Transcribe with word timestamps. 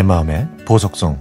내 0.00 0.02
마음의 0.02 0.48
보석성 0.64 1.18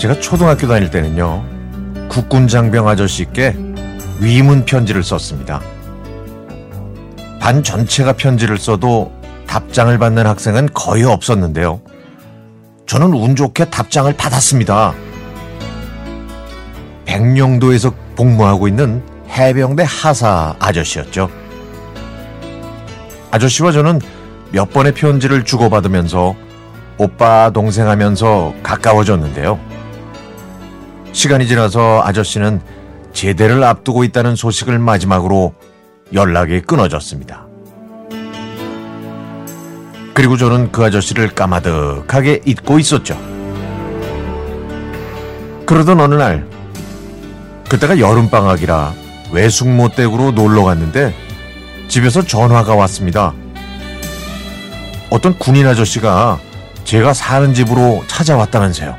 제가 0.00 0.18
초등학교 0.20 0.66
다닐 0.66 0.90
때는요 0.90 1.44
국군 2.08 2.48
장병 2.48 2.88
아저씨께 2.88 3.54
위문 4.20 4.64
편지를 4.64 5.02
썼습니다. 5.02 5.60
반 7.38 7.62
전체가 7.62 8.14
편지를 8.14 8.56
써도 8.56 9.12
답장을 9.46 9.98
받는 9.98 10.26
학생은 10.26 10.70
거의 10.72 11.04
없었는데요. 11.04 11.82
저는 12.88 13.12
운 13.12 13.36
좋게 13.36 13.66
답장을 13.66 14.10
받았습니다. 14.14 14.94
백령도에서 17.04 17.92
복무하고 18.16 18.66
있는 18.66 19.02
해병대 19.28 19.84
하사 19.86 20.56
아저씨였죠. 20.58 21.30
아저씨와 23.30 23.72
저는 23.72 24.00
몇 24.52 24.72
번의 24.72 24.94
편지를 24.94 25.44
주고받으면서 25.44 26.34
오빠 26.96 27.50
동생 27.50 27.88
하면서 27.88 28.54
가까워졌는데요. 28.62 29.60
시간이 31.12 31.46
지나서 31.46 32.02
아저씨는 32.02 32.62
제대를 33.12 33.62
앞두고 33.64 34.02
있다는 34.04 34.34
소식을 34.34 34.78
마지막으로 34.78 35.52
연락이 36.14 36.62
끊어졌습니다. 36.62 37.47
그리고 40.18 40.36
저는 40.36 40.72
그 40.72 40.84
아저씨를 40.84 41.28
까마득하게 41.28 42.40
잊고 42.44 42.80
있었죠. 42.80 43.16
그러던 45.64 46.00
어느 46.00 46.16
날, 46.16 46.44
그때가 47.68 48.00
여름방학이라 48.00 48.94
외숙모 49.30 49.90
댁으로 49.90 50.32
놀러 50.32 50.64
갔는데 50.64 51.14
집에서 51.86 52.20
전화가 52.20 52.74
왔습니다. 52.74 53.32
어떤 55.08 55.38
군인 55.38 55.68
아저씨가 55.68 56.40
제가 56.82 57.14
사는 57.14 57.54
집으로 57.54 58.02
찾아왔다면서요. 58.08 58.96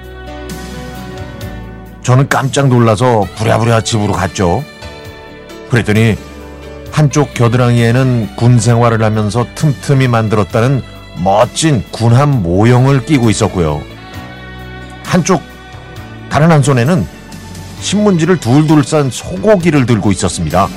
저는 2.01 2.29
깜짝 2.29 2.69
놀라서 2.69 3.27
부랴부랴 3.35 3.81
집으로 3.81 4.13
갔죠. 4.13 4.63
그랬더니 5.69 6.15
한쪽 6.93 7.33
겨드랑이에는 7.33 8.37
군 8.37 8.57
생활을 8.57 9.03
하면서 9.03 9.45
틈틈이 9.55 10.07
만들었다는 10.07 10.98
멋진 11.23 11.83
군함 11.91 12.43
모형을 12.43 13.05
끼고 13.05 13.29
있었고요. 13.29 13.81
한쪽 15.03 15.41
다른 16.29 16.51
한 16.51 16.61
손에는 16.61 17.05
신문지를 17.81 18.39
둘둘 18.39 18.83
싼 18.83 19.09
소고기를 19.09 19.85
들고 19.85 20.11
있었습니다. 20.11 20.67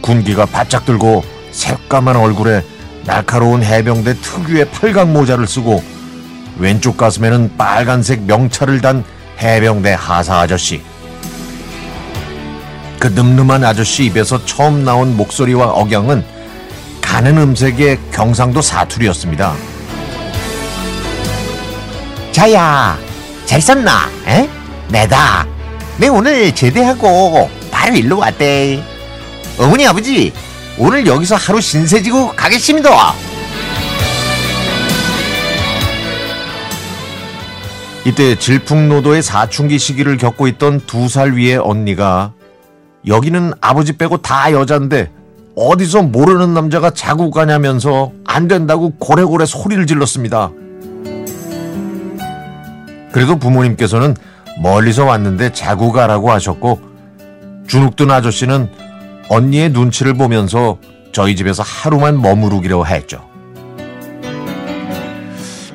군기가 0.00 0.46
바짝 0.46 0.84
들고 0.84 1.24
새까만 1.50 2.16
얼굴에 2.16 2.62
날카로운 3.04 3.62
해병대 3.62 4.14
특유의 4.20 4.70
팔각 4.70 5.10
모자를 5.10 5.46
쓰고 5.46 5.82
왼쪽 6.58 6.96
가슴에는 6.96 7.56
빨간색 7.56 8.22
명찰을 8.22 8.80
단 8.80 9.04
해병대 9.40 9.96
하사 9.98 10.40
아저씨. 10.40 10.82
그 12.98 13.08
늠름한 13.08 13.62
아저씨 13.64 14.04
입에서 14.06 14.44
처음 14.44 14.84
나온 14.84 15.16
목소리와 15.16 15.66
억양은 15.66 16.35
가는 17.06 17.38
음색의 17.38 17.98
경상도 18.12 18.60
사투리였습니다. 18.60 19.54
자야, 22.32 22.98
잘 23.46 23.62
썼나? 23.62 24.10
에? 24.26 24.48
내다. 24.88 25.46
내 25.98 26.08
오늘 26.08 26.52
제대하고 26.52 27.48
바로 27.70 27.94
일로 27.94 28.18
왔대. 28.18 28.82
어머니 29.56 29.86
아버지, 29.86 30.32
오늘 30.76 31.06
여기서 31.06 31.36
하루 31.36 31.60
신세 31.60 32.02
지고 32.02 32.32
가겠습니다. 32.34 32.90
이때 38.04 38.36
질풍노도의 38.36 39.22
사춘기 39.22 39.78
시기를 39.78 40.16
겪고 40.16 40.48
있던 40.48 40.80
두 40.86 41.08
살 41.08 41.32
위의 41.36 41.56
언니가 41.56 42.32
여기는 43.06 43.52
아버지 43.60 43.96
빼고 43.96 44.18
다 44.18 44.52
여잔데 44.52 45.10
어디서 45.56 46.02
모르는 46.02 46.52
남자가 46.52 46.90
자고 46.90 47.30
가냐면서 47.30 48.12
안 48.26 48.46
된다고 48.46 48.90
고래고래 48.98 49.46
소리를 49.46 49.86
질렀습니다. 49.86 50.50
그래도 53.10 53.36
부모님께서는 53.38 54.14
멀리서 54.60 55.06
왔는데 55.06 55.52
자고 55.52 55.92
가라고 55.92 56.30
하셨고 56.30 56.78
주눅든 57.66 58.10
아저씨는 58.10 58.68
언니의 59.30 59.70
눈치를 59.70 60.12
보면서 60.12 60.76
저희 61.12 61.34
집에서 61.34 61.62
하루만 61.62 62.20
머무르기로 62.20 62.86
했죠. 62.86 63.26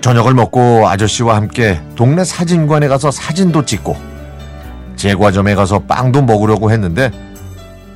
저녁을 0.01 0.35
먹고 0.35 0.87
아저씨와 0.87 1.35
함께 1.35 1.81
동네 1.95 2.23
사진관에 2.23 2.87
가서 2.87 3.09
사진도 3.09 3.65
찍고 3.65 3.97
제과점에 4.95 5.55
가서 5.55 5.79
빵도 5.79 6.21
먹으려고 6.21 6.71
했는데 6.71 7.11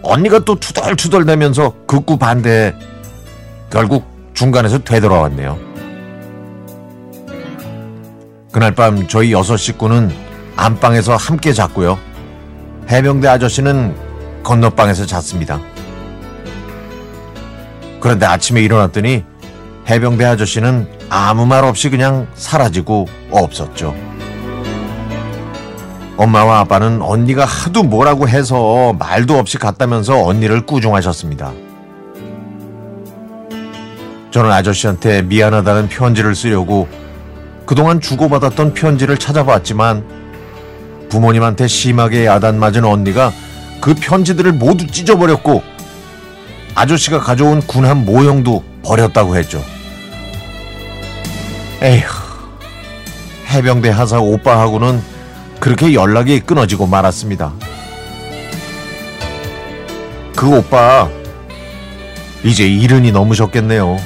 언니가 0.05 0.39
또 0.39 0.55
투덜투덜대면서 0.55 1.73
극구 1.87 2.17
반대해 2.17 2.73
결국 3.71 4.05
중간에서 4.33 4.79
되돌아왔네요. 4.79 5.57
그날 8.51 8.73
밤 8.73 9.07
저희 9.07 9.33
여섯 9.33 9.57
식구는 9.57 10.11
안방에서 10.55 11.15
함께 11.15 11.51
잤고요. 11.51 11.99
해병대 12.89 13.27
아저씨는 13.27 13.95
건너방에서 14.43 15.05
잤습니다. 15.05 15.59
그런데 17.99 18.27
아침에 18.27 18.61
일어났더니 18.61 19.23
해병대 19.89 20.23
아저씨는 20.23 20.87
아무 21.09 21.45
말 21.47 21.63
없이 21.63 21.89
그냥 21.89 22.27
사라지고 22.35 23.07
없었죠. 23.31 24.14
엄마와 26.17 26.59
아빠는 26.59 27.01
언니가 27.01 27.43
하도 27.43 27.83
뭐라고 27.83 28.27
해서 28.29 28.93
말도 28.93 29.37
없이 29.37 29.57
갔다면서 29.57 30.23
언니를 30.23 30.65
꾸중하셨습니다. 30.65 31.51
저는 34.31 34.51
아저씨한테 34.51 35.21
미안하다는 35.23 35.89
편지를 35.89 36.35
쓰려고 36.35 36.87
그동안 37.65 37.99
주고받았던 37.99 38.73
편지를 38.73 39.17
찾아봤지만 39.17 40.03
부모님한테 41.09 41.67
심하게 41.67 42.25
야단맞은 42.25 42.85
언니가 42.85 43.31
그 43.81 43.93
편지들을 43.93 44.53
모두 44.53 44.87
찢어버렸고 44.87 45.63
아저씨가 46.75 47.19
가져온 47.19 47.61
군함 47.61 48.05
모형도 48.05 48.63
버렸다고 48.83 49.35
했죠. 49.37 49.63
에휴, 51.81 52.03
해병대 53.49 53.89
하사 53.89 54.19
오빠하고는 54.19 55.14
그렇게 55.59 55.93
연락이 55.93 56.39
끊어지고 56.39 56.87
말았습니다. 56.87 57.53
그 60.35 60.57
오빠, 60.57 61.09
이제 62.43 62.67
이른이 62.67 63.11
넘으셨겠네요. 63.11 63.97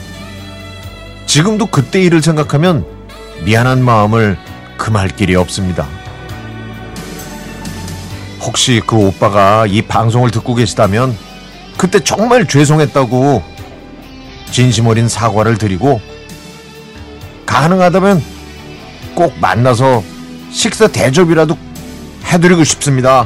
지금도 1.26 1.68
그때 1.68 2.02
일을 2.02 2.22
생각하면 2.22 2.86
미안한 3.44 3.84
마음을 3.84 4.38
금할 4.78 5.10
길이 5.10 5.36
없습니다. 5.36 5.88
혹시 8.42 8.82
그 8.86 8.96
오빠가 8.96 9.66
이 9.68 9.82
방송을 9.82 10.32
듣고 10.32 10.56
계시다면 10.56 11.16
그때 11.78 12.00
정말 12.00 12.48
죄송했다고 12.48 13.44
진심 14.52 14.88
어린 14.88 15.08
사과를 15.08 15.58
드리고 15.58 16.02
가능하다면 17.46 18.24
꼭 19.14 19.34
만나서 19.40 20.04
식사 20.52 20.88
대접이라도 20.88 21.58
해드리고 22.26 22.64
싶습니다. 22.64 23.26